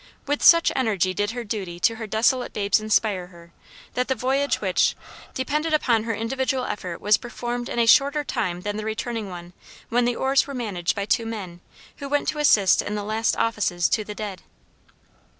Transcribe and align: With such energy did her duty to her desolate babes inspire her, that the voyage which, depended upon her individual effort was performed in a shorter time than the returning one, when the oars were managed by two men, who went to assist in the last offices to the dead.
With 0.25 0.41
such 0.41 0.71
energy 0.75 1.13
did 1.13 1.29
her 1.29 1.43
duty 1.43 1.79
to 1.81 1.97
her 1.97 2.07
desolate 2.07 2.53
babes 2.53 2.79
inspire 2.79 3.27
her, 3.27 3.53
that 3.93 4.07
the 4.07 4.15
voyage 4.15 4.59
which, 4.59 4.95
depended 5.35 5.75
upon 5.75 6.05
her 6.05 6.15
individual 6.15 6.65
effort 6.65 6.99
was 6.99 7.17
performed 7.17 7.69
in 7.69 7.77
a 7.77 7.85
shorter 7.85 8.23
time 8.23 8.61
than 8.61 8.77
the 8.77 8.83
returning 8.83 9.29
one, 9.29 9.53
when 9.89 10.05
the 10.05 10.15
oars 10.15 10.47
were 10.47 10.55
managed 10.55 10.95
by 10.95 11.05
two 11.05 11.27
men, 11.27 11.61
who 11.97 12.09
went 12.09 12.27
to 12.29 12.39
assist 12.39 12.81
in 12.81 12.95
the 12.95 13.03
last 13.03 13.37
offices 13.37 13.87
to 13.89 14.03
the 14.03 14.15
dead. 14.15 14.41